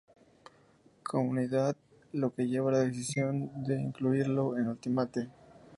[1.03, 1.75] Comunidad,
[2.13, 5.29] lo que lleva a la decisión de incluirlo en Ultimate.